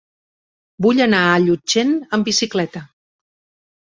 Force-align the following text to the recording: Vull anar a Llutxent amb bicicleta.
Vull 0.85 1.01
anar 1.05 1.19
a 1.25 1.35
Llutxent 1.43 1.93
amb 2.17 2.29
bicicleta. 2.31 2.81